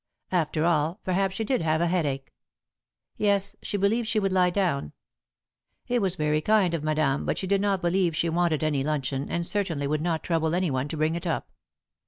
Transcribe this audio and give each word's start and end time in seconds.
After 0.31 0.65
all, 0.65 0.99
perhaps 1.03 1.35
she 1.35 1.43
did 1.43 1.61
have 1.61 1.79
a 1.79 1.85
headache. 1.85 2.33
Yes, 3.17 3.55
she 3.61 3.77
believed 3.77 4.07
she 4.07 4.19
would 4.19 4.31
lie 4.31 4.49
down. 4.49 4.93
It 5.87 6.01
was 6.01 6.15
very 6.15 6.41
kind 6.41 6.73
of 6.73 6.83
Madame 6.83 7.23
but 7.23 7.37
she 7.37 7.45
did 7.45 7.61
not 7.61 7.83
believe 7.83 8.15
she 8.15 8.27
wanted 8.27 8.63
any 8.63 8.83
luncheon 8.83 9.29
and 9.29 9.45
certainly 9.45 9.85
would 9.85 10.01
not 10.01 10.23
trouble 10.23 10.55
anyone 10.55 10.87
to 10.87 10.97
bring 10.97 11.13
it 11.13 11.27
up. 11.27 11.51